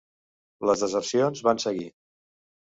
Les 0.69 0.85
desercions 0.85 1.45
van 1.51 1.63
seguir. 1.69 1.89